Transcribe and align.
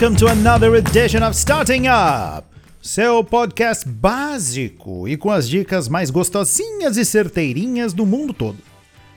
welcome 0.00 0.16
to 0.16 0.28
another 0.28 0.76
edition 0.76 1.26
of 1.26 1.34
Starting 1.36 1.88
Up, 1.88 2.46
seu 2.80 3.24
podcast 3.24 3.88
básico 3.88 5.08
e 5.08 5.16
com 5.16 5.28
as 5.28 5.48
dicas 5.48 5.88
mais 5.88 6.08
gostosinhas 6.08 6.96
e 6.96 7.04
certeirinhas 7.04 7.92
do 7.92 8.06
mundo 8.06 8.32
todo. 8.32 8.58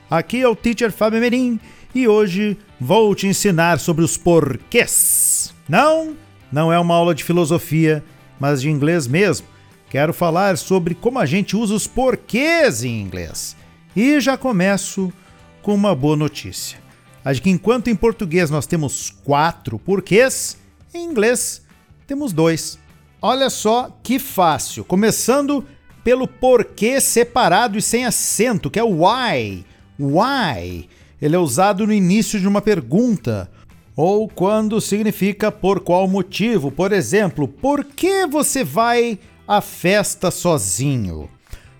Aqui 0.09 0.41
é 0.41 0.47
o 0.47 0.55
Teacher 0.55 0.91
Fábio 0.91 1.21
Merim 1.21 1.59
e 1.93 2.07
hoje 2.07 2.57
vou 2.79 3.13
te 3.13 3.27
ensinar 3.27 3.79
sobre 3.79 4.03
os 4.03 4.17
porquês. 4.17 5.53
Não, 5.69 6.17
não 6.51 6.73
é 6.73 6.79
uma 6.79 6.95
aula 6.95 7.13
de 7.13 7.23
filosofia, 7.23 8.03
mas 8.39 8.59
de 8.59 8.71
inglês 8.71 9.05
mesmo. 9.05 9.45
Quero 9.87 10.15
falar 10.15 10.57
sobre 10.57 10.95
como 10.95 11.19
a 11.19 11.27
gente 11.27 11.55
usa 11.55 11.75
os 11.75 11.85
porquês 11.85 12.83
em 12.83 12.99
inglês. 12.99 13.55
E 13.95 14.19
já 14.19 14.35
começo 14.35 15.13
com 15.61 15.75
uma 15.75 15.93
boa 15.93 16.15
notícia. 16.15 16.79
Acho 17.23 17.39
que 17.39 17.51
enquanto 17.51 17.87
em 17.87 17.95
português 17.95 18.49
nós 18.49 18.65
temos 18.65 19.11
quatro 19.23 19.77
porquês, 19.77 20.59
em 20.93 21.05
inglês 21.05 21.61
temos 22.07 22.33
dois. 22.33 22.77
Olha 23.21 23.49
só 23.49 23.95
que 24.03 24.19
fácil. 24.19 24.83
Começando 24.83 25.65
pelo 26.03 26.27
porquê 26.27 26.99
separado 26.99 27.77
e 27.77 27.81
sem 27.81 28.05
acento, 28.05 28.69
que 28.69 28.79
é 28.79 28.83
o 28.83 29.05
why. 29.05 29.65
Why. 29.99 30.89
Ele 31.21 31.35
é 31.35 31.39
usado 31.39 31.85
no 31.85 31.93
início 31.93 32.39
de 32.39 32.47
uma 32.47 32.61
pergunta 32.61 33.49
ou 33.95 34.27
quando 34.27 34.81
significa 34.81 35.51
por 35.51 35.81
qual 35.81 36.07
motivo. 36.07 36.71
Por 36.71 36.91
exemplo, 36.91 37.47
por 37.47 37.85
que 37.85 38.25
você 38.25 38.63
vai 38.63 39.19
à 39.47 39.61
festa 39.61 40.31
sozinho? 40.31 41.29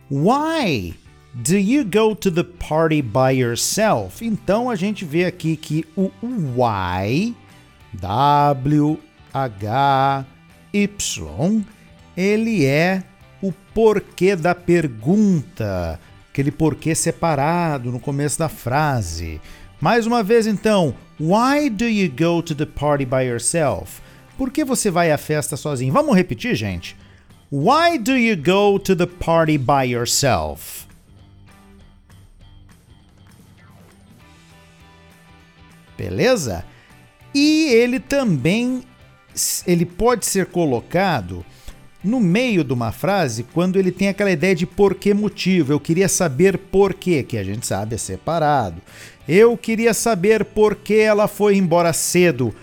Why 0.10 0.96
Do 1.34 1.58
you 1.58 1.86
go 1.86 2.14
to 2.14 2.30
the 2.30 2.44
party 2.44 3.02
by 3.02 3.32
yourself? 3.32 4.22
Então 4.22 4.70
a 4.70 4.76
gente 4.76 5.06
vê 5.06 5.24
aqui 5.24 5.56
que 5.56 5.86
o 5.96 6.12
why, 6.22 7.34
W, 7.94 9.00
H, 9.34 10.26
Y, 10.74 11.66
ele 12.16 12.66
é 12.66 13.04
o 13.42 13.52
porquê 13.74 14.36
da 14.36 14.56
pergunta, 14.56 16.00
aquele 16.30 16.52
porquê 16.52 16.96
separado 16.96 17.92
no 17.92 18.00
começo 18.00 18.40
da 18.40 18.48
frase. 18.50 19.42
Mais 19.80 20.06
uma 20.06 20.24
vez 20.24 20.48
então, 20.48 20.94
why 21.20 21.70
do 21.70 21.86
you 21.86 22.10
go 22.10 22.42
to 22.42 22.56
the 22.56 22.66
party 22.66 23.06
by 23.06 23.24
yourself? 23.24 24.02
Por 24.38 24.52
que 24.52 24.64
você 24.64 24.90
vai 24.90 25.12
à 25.12 25.18
festa 25.18 25.58
sozinho? 25.58 25.92
Vamos 25.92 26.16
repetir, 26.16 26.56
gente. 26.56 26.96
Why 27.52 27.98
do 27.98 28.16
you 28.16 28.38
go 28.38 28.80
to 28.80 28.96
the 28.96 29.06
party 29.06 29.58
by 29.58 29.92
yourself? 29.92 30.92
beleza? 36.02 36.66
E 37.34 37.70
ele 37.70 38.00
também 38.00 38.84
ele 39.66 39.86
pode 39.86 40.26
ser 40.26 40.48
colocado 40.48 41.46
no 42.04 42.20
meio 42.20 42.64
de 42.64 42.74
uma 42.74 42.92
frase 42.92 43.44
quando 43.44 43.78
ele 43.78 43.92
tem 43.92 44.10
aquela 44.10 44.32
ideia 44.32 44.56
de 44.56 44.66
por 44.66 44.96
que 44.96 45.14
motivo. 45.14 45.72
Eu 45.72 45.80
queria 45.80 46.10
saber 46.10 46.58
por 46.58 46.94
quê, 46.94 47.24
que 47.24 47.38
a 47.38 47.44
gente 47.44 47.66
sabe 47.66 47.96
é 47.96 47.98
separado. 47.98 48.82
Eu 49.28 49.56
queria 49.56 49.94
saber 49.94 50.44
por 50.44 50.76
que 50.76 50.96
ela 50.96 51.28
foi 51.28 51.56
embora 51.56 51.94
cedo. 51.94 52.54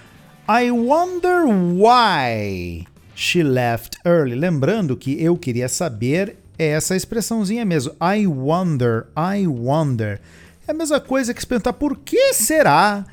I 0.48 0.70
wonder 0.70 1.44
why 1.46 2.86
she 3.14 3.42
left 3.42 3.98
early. 4.04 4.34
Lembrando 4.34 4.96
que 4.96 5.22
eu 5.22 5.36
queria 5.36 5.68
saber 5.68 6.36
é 6.58 6.68
essa 6.68 6.96
expressãozinha 6.96 7.64
mesmo. 7.64 7.92
I 8.02 8.26
wonder, 8.26 9.06
I 9.16 9.46
wonder. 9.46 10.20
É 10.66 10.72
a 10.72 10.74
mesma 10.74 11.00
coisa 11.00 11.32
que 11.32 11.40
se 11.40 11.46
perguntar 11.46 11.74
por 11.74 11.96
que 11.98 12.34
será 12.34 13.06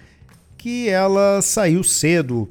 que 0.66 0.90
ela 0.90 1.44
saiu 1.44 1.84
cedo. 1.84 2.50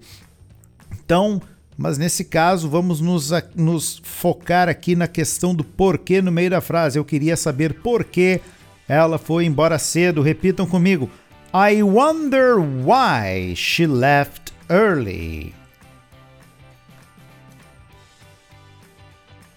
Então, 1.04 1.42
mas 1.76 1.98
nesse 1.98 2.24
caso, 2.24 2.70
vamos 2.70 3.00
nos, 3.00 3.32
nos 3.56 4.00
focar 4.04 4.68
aqui 4.68 4.94
na 4.94 5.08
questão 5.08 5.52
do 5.52 5.64
porquê 5.64 6.22
no 6.22 6.30
meio 6.30 6.48
da 6.48 6.60
frase. 6.60 6.96
Eu 6.96 7.04
queria 7.04 7.36
saber 7.36 7.74
por 7.82 8.04
que 8.04 8.40
ela 8.86 9.18
foi 9.18 9.46
embora 9.46 9.80
cedo. 9.80 10.22
Repitam 10.22 10.64
comigo. 10.64 11.10
I 11.52 11.82
wonder 11.82 12.60
why 12.60 13.52
she 13.56 13.84
left 13.84 14.52
early. 14.70 15.52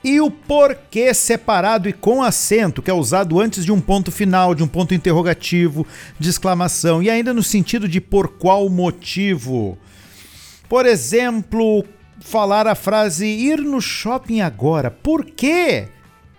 E 0.03 0.21
o 0.21 0.29
porquê 0.29 1.13
separado 1.13 1.89
e 1.89 1.93
com 1.93 2.21
acento, 2.21 2.81
que 2.81 2.91
é 2.91 2.93
usado 2.93 3.39
antes 3.39 3.65
de 3.65 3.71
um 3.71 3.81
ponto 3.81 4.11
final, 4.11 4.53
de 4.53 4.63
um 4.63 4.67
ponto 4.67 4.93
interrogativo, 4.93 5.85
de 6.19 6.29
exclamação, 6.29 7.01
e 7.01 7.09
ainda 7.09 7.33
no 7.33 7.43
sentido 7.43 7.87
de 7.87 7.99
por 7.99 8.29
qual 8.37 8.69
motivo. 8.69 9.77
Por 10.69 10.85
exemplo, 10.85 11.83
falar 12.19 12.67
a 12.67 12.75
frase 12.75 13.25
ir 13.25 13.59
no 13.59 13.81
shopping 13.81 14.41
agora. 14.41 14.91
Por 14.91 15.25
quê? 15.25 15.87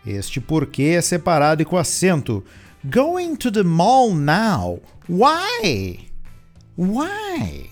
Este 0.06 0.40
porquê 0.40 0.94
é 0.96 1.00
separado 1.00 1.62
e 1.62 1.64
com 1.64 1.76
acento. 1.76 2.44
Going 2.84 3.36
to 3.36 3.50
the 3.50 3.62
mall 3.62 4.14
now. 4.14 4.80
Why? 5.08 6.08
Why? 6.76 7.70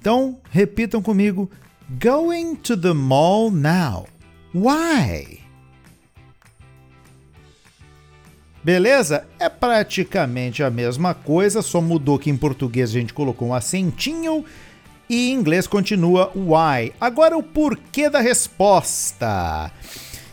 Então, 0.00 0.38
repitam 0.50 1.00
comigo. 1.00 1.50
Going 2.02 2.56
to 2.56 2.76
the 2.76 2.92
mall 2.92 3.50
now. 3.50 4.06
Why? 4.54 5.40
Beleza? 8.62 9.26
É 9.38 9.48
praticamente 9.48 10.62
a 10.62 10.70
mesma 10.70 11.14
coisa, 11.14 11.62
só 11.62 11.80
mudou 11.80 12.18
que 12.18 12.28
em 12.28 12.36
português 12.36 12.90
a 12.90 12.92
gente 12.94 13.14
colocou 13.14 13.48
um 13.48 13.54
acentinho 13.54 14.44
e 15.08 15.30
em 15.30 15.34
inglês 15.34 15.66
continua 15.66 16.30
why. 16.34 16.92
Agora 17.00 17.36
o 17.36 17.42
porquê 17.42 18.10
da 18.10 18.20
resposta. 18.20 19.70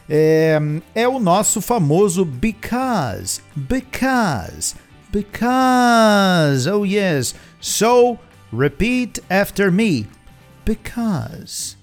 É, 0.10 0.60
é 0.94 1.08
o 1.08 1.20
nosso 1.20 1.62
famoso 1.62 2.26
because. 2.26 3.42
Because. 3.56 4.76
Because. 5.12 6.70
Oh 6.70 6.86
yes. 6.86 7.36
So 7.62 8.20
repeat 8.52 9.24
after 9.30 9.72
me. 9.72 10.08
Because. 10.66 11.78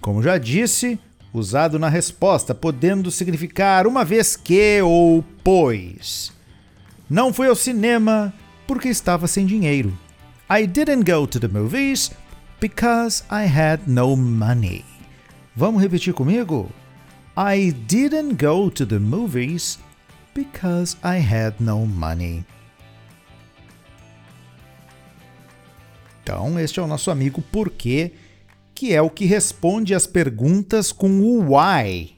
Como 0.00 0.22
já 0.22 0.38
disse, 0.38 0.98
usado 1.32 1.78
na 1.78 1.88
resposta, 1.88 2.54
podendo 2.54 3.10
significar 3.10 3.86
uma 3.86 4.04
vez 4.04 4.36
que 4.36 4.80
ou 4.82 5.24
pois. 5.42 6.32
Não 7.08 7.32
fui 7.32 7.48
ao 7.48 7.56
cinema 7.56 8.32
porque 8.66 8.88
estava 8.88 9.26
sem 9.26 9.46
dinheiro. 9.46 9.96
I 10.50 10.66
didn't 10.66 11.10
go 11.10 11.26
to 11.26 11.40
the 11.40 11.48
movies 11.48 12.10
because 12.60 13.24
I 13.30 13.46
had 13.46 13.82
no 13.86 14.16
money. 14.16 14.84
Vamos 15.56 15.82
repetir 15.82 16.14
comigo? 16.14 16.70
I 17.36 17.72
didn't 17.72 18.34
go 18.34 18.70
to 18.70 18.86
the 18.86 18.98
movies 18.98 19.78
because 20.34 20.96
I 21.02 21.18
had 21.18 21.54
no 21.60 21.86
money. 21.86 22.44
Então, 26.22 26.58
este 26.58 26.78
é 26.78 26.82
o 26.82 26.86
nosso 26.86 27.10
amigo 27.10 27.42
porquê 27.42 28.12
que 28.82 28.92
é 28.92 29.00
o 29.00 29.08
que 29.08 29.24
responde 29.24 29.94
às 29.94 30.08
perguntas 30.08 30.90
com 30.90 31.20
o 31.20 31.54
why. 31.54 32.16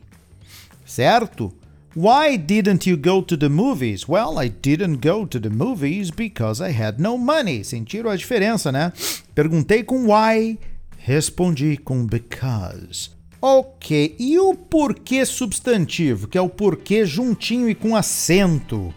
Certo? 0.86 1.52
Why 1.94 2.38
didn't 2.38 2.88
you 2.88 2.96
go 2.96 3.20
to 3.20 3.36
the 3.36 3.50
movies? 3.50 4.08
Well, 4.08 4.42
I 4.42 4.48
didn't 4.48 5.06
go 5.06 5.26
to 5.26 5.38
the 5.38 5.50
movies 5.50 6.08
because 6.10 6.64
I 6.64 6.72
had 6.72 6.98
no 6.98 7.18
money. 7.18 7.62
Sentiram 7.64 8.08
a 8.08 8.16
diferença, 8.16 8.72
né? 8.72 8.94
Perguntei 9.34 9.82
com 9.82 10.06
why, 10.06 10.58
respondi 10.96 11.76
com 11.76 12.06
because. 12.06 13.10
Ok, 13.42 14.16
e 14.18 14.38
o 14.38 14.54
porquê 14.54 15.26
substantivo, 15.26 16.28
que 16.28 16.38
é 16.38 16.40
o 16.40 16.48
porquê 16.48 17.04
juntinho 17.04 17.68
e 17.68 17.74
com 17.74 17.94
acento? 17.94 18.94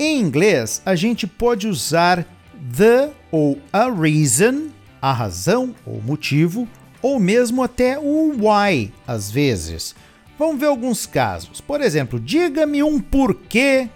Em 0.00 0.18
inglês, 0.18 0.80
a 0.86 0.96
gente 0.96 1.26
pode 1.26 1.68
usar 1.68 2.26
the 2.74 3.10
ou 3.30 3.58
a 3.70 3.90
reason 3.90 4.77
a 5.00 5.12
razão 5.12 5.74
ou 5.86 6.00
motivo, 6.00 6.68
ou 7.00 7.18
mesmo 7.18 7.62
até 7.62 7.98
o 7.98 8.32
why, 8.38 8.92
às 9.06 9.30
vezes. 9.30 9.94
Vamos 10.38 10.60
ver 10.60 10.66
alguns 10.66 11.06
casos. 11.06 11.60
Por 11.60 11.80
exemplo, 11.80 12.20
diga-me 12.20 12.82
um 12.82 13.00
porquê 13.00 13.88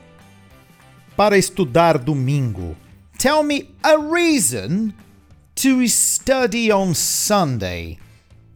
para 1.17 1.39
estudar 1.39 1.99
domingo. 1.99 2.77
Tell 3.19 3.43
me 3.43 3.71
a 3.83 3.97
reason 3.97 4.93
to 5.55 5.87
study 5.87 6.73
on 6.73 6.95
Sunday. 6.95 7.99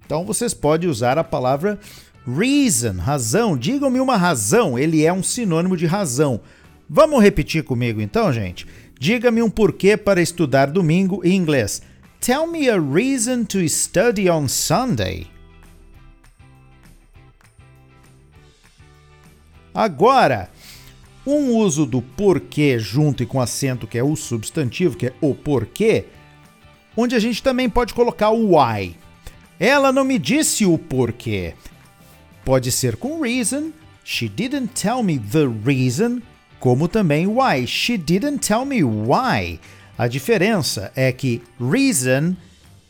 Então 0.04 0.25
vocês 0.25 0.54
podem 0.54 0.88
usar 0.88 1.19
a 1.19 1.25
palavra 1.25 1.78
reason, 2.26 2.94
razão. 2.94 3.56
Digam-me 3.56 4.00
uma 4.00 4.16
razão, 4.16 4.78
ele 4.78 5.04
é 5.04 5.12
um 5.12 5.22
sinônimo 5.22 5.76
de 5.76 5.87
razão. 5.87 6.40
Vamos 6.88 7.22
repetir 7.22 7.62
comigo 7.64 8.00
então, 8.00 8.32
gente? 8.32 8.66
Diga-me 8.99 9.42
um 9.42 9.50
porquê 9.50 9.96
para 9.96 10.22
estudar 10.22 10.70
domingo 10.70 11.20
em 11.25 11.37
inglês. 11.37 11.82
Tell 12.20 12.46
me 12.46 12.68
a 12.68 12.78
reason 12.80 13.44
to 13.44 13.68
study 13.68 14.28
on 14.28 14.48
Sunday. 14.48 15.28
Agora, 19.72 20.50
um 21.26 21.54
uso 21.56 21.84
do 21.84 22.00
porquê 22.00 22.78
junto 22.78 23.22
e 23.22 23.26
com 23.26 23.40
acento, 23.40 23.86
que 23.86 23.98
é 23.98 24.02
o 24.02 24.16
substantivo, 24.16 24.96
que 24.96 25.08
é 25.08 25.12
o 25.20 25.34
porquê, 25.34 26.06
onde 26.96 27.14
a 27.14 27.18
gente 27.18 27.42
também 27.42 27.68
pode 27.68 27.92
colocar 27.92 28.30
o 28.30 28.56
why. 28.56 28.96
Ela 29.60 29.92
não 29.92 30.04
me 30.04 30.18
disse 30.18 30.64
o 30.64 30.78
porquê. 30.78 31.54
Pode 32.44 32.72
ser 32.72 32.96
com 32.96 33.20
reason, 33.20 33.72
she 34.04 34.28
didn't 34.28 34.68
tell 34.80 35.02
me 35.02 35.18
the 35.18 35.46
reason, 35.64 36.22
como 36.58 36.88
também 36.88 37.26
why, 37.26 37.66
she 37.66 37.98
didn't 37.98 38.38
tell 38.38 38.64
me 38.64 38.82
why. 38.82 39.60
A 39.98 40.08
diferença 40.08 40.93
é 40.94 41.10
que 41.10 41.43
reason 41.58 42.37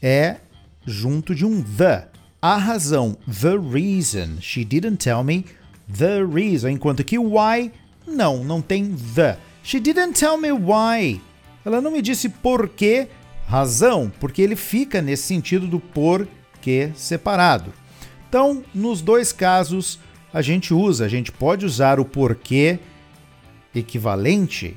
é 0.02 0.38
junto 0.84 1.36
de 1.36 1.44
um 1.44 1.62
the. 1.62 2.08
A 2.42 2.56
razão, 2.56 3.16
the 3.26 3.56
reason. 3.56 4.40
She 4.40 4.64
didn't 4.64 4.96
tell 4.96 5.22
me 5.22 5.44
the 5.88 6.24
reason. 6.24 6.70
Enquanto 6.70 7.04
que 7.04 7.16
why, 7.16 7.70
não, 8.06 8.42
não 8.42 8.60
tem 8.60 8.96
the. 9.14 9.38
She 9.62 9.78
didn't 9.78 10.18
tell 10.18 10.36
me 10.36 10.50
why. 10.50 11.20
Ela 11.64 11.80
não 11.80 11.92
me 11.92 12.02
disse 12.02 12.28
porquê, 12.28 13.06
razão, 13.46 14.12
porque 14.18 14.42
ele 14.42 14.56
fica 14.56 15.00
nesse 15.00 15.24
sentido 15.24 15.68
do 15.68 15.78
porquê 15.78 16.90
separado. 16.96 17.72
Então, 18.28 18.64
nos 18.74 19.00
dois 19.00 19.32
casos, 19.32 20.00
a 20.32 20.42
gente 20.42 20.74
usa, 20.74 21.04
a 21.04 21.08
gente 21.08 21.30
pode 21.30 21.64
usar 21.64 22.00
o 22.00 22.04
porquê 22.04 22.80
equivalente 23.72 24.76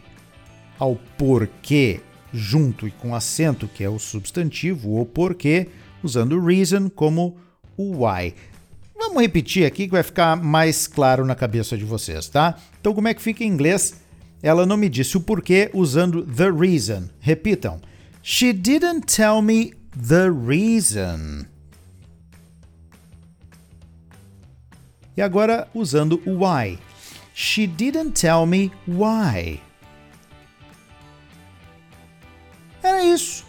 ao 0.77 0.95
porquê 1.17 2.01
junto 2.33 2.87
e 2.87 2.91
com 2.91 3.15
acento, 3.15 3.67
que 3.67 3.83
é 3.83 3.89
o 3.89 3.99
substantivo, 3.99 4.91
ou 4.91 5.05
porquê, 5.05 5.67
usando 6.03 6.43
reason 6.43 6.89
como 6.89 7.37
o 7.77 8.05
why. 8.05 8.33
Vamos 8.97 9.21
repetir 9.21 9.65
aqui 9.65 9.85
que 9.85 9.91
vai 9.91 10.03
ficar 10.03 10.35
mais 10.35 10.85
claro 10.85 11.25
na 11.25 11.33
cabeça 11.33 11.77
de 11.77 11.85
vocês, 11.85 12.27
tá? 12.27 12.57
Então, 12.79 12.93
como 12.93 13.07
é 13.07 13.13
que 13.13 13.21
fica 13.21 13.43
em 13.43 13.47
inglês? 13.47 13.95
Ela 14.41 14.65
não 14.65 14.77
me 14.77 14.89
disse 14.89 15.17
o 15.17 15.21
porquê 15.21 15.69
usando 15.73 16.23
the 16.25 16.49
reason. 16.49 17.09
Repitam. 17.19 17.79
She 18.21 18.53
didn't 18.53 19.07
tell 19.07 19.41
me 19.41 19.73
the 19.95 20.29
reason. 20.29 21.45
E 25.15 25.21
agora 25.21 25.67
usando 25.73 26.21
o 26.25 26.45
why. 26.45 26.77
She 27.33 27.65
didn't 27.67 28.11
tell 28.19 28.45
me 28.45 28.71
why. 28.87 29.61
Era 32.83 33.03
isso. 33.03 33.45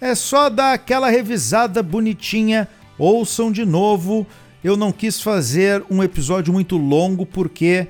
É 0.00 0.14
só 0.14 0.48
dar 0.48 0.72
aquela 0.72 1.08
revisada 1.10 1.82
bonitinha. 1.82 2.68
Ouçam 2.98 3.50
de 3.50 3.64
novo. 3.64 4.26
Eu 4.62 4.76
não 4.76 4.92
quis 4.92 5.20
fazer 5.20 5.84
um 5.90 6.02
episódio 6.02 6.52
muito 6.52 6.76
longo 6.76 7.24
porque 7.24 7.88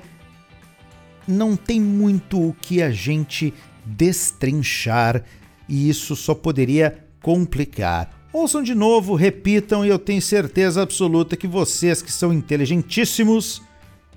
não 1.27 1.55
tem 1.55 1.79
muito 1.79 2.49
o 2.49 2.53
que 2.53 2.81
a 2.81 2.91
gente 2.91 3.53
destrinchar 3.85 5.23
e 5.67 5.89
isso 5.89 6.15
só 6.15 6.33
poderia 6.33 7.05
complicar. 7.21 8.11
Ouçam 8.31 8.61
de 8.61 8.75
novo, 8.75 9.15
repitam 9.15 9.83
e 9.83 9.89
eu 9.89 9.97
tenho 9.97 10.21
certeza 10.21 10.81
absoluta 10.81 11.35
que 11.35 11.47
vocês 11.47 12.01
que 12.01 12.11
são 12.11 12.31
inteligentíssimos 12.31 13.61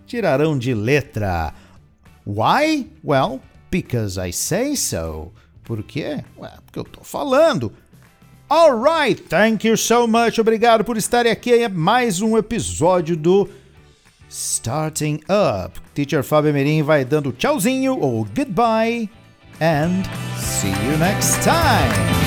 tirarão 0.07 0.59
de 0.59 0.75
letra. 0.75 1.55
Why? 2.27 2.91
Well, 3.03 3.41
because 3.71 4.21
I 4.21 4.33
say 4.33 4.77
so. 4.77 5.33
Por 5.65 5.83
quê? 5.83 6.25
Ué, 6.39 6.51
porque 6.65 6.79
eu 6.79 6.85
tô 6.85 7.03
falando. 7.03 7.73
Alright, 8.49 9.23
thank 9.23 9.67
you 9.67 9.77
so 9.77 10.07
much. 10.07 10.39
Obrigado 10.39 10.85
por 10.85 10.97
estarem 10.97 11.33
aqui 11.33 11.55
em 11.55 11.69
mais 11.69 12.21
um 12.21 12.37
episódio 12.37 13.17
do 13.17 13.49
Starting 14.29 15.21
Up. 15.65 15.81
Teacher 15.95 16.23
Fábio 16.23 16.53
Merim 16.53 16.83
vai 16.83 17.05
dando 17.05 17.33
tchauzinho 17.33 17.99
ou 17.99 18.25
goodbye 18.25 19.09
and 19.61 20.03
see 20.39 20.71
you 20.71 20.99
next 20.99 21.41
time. 21.43 22.22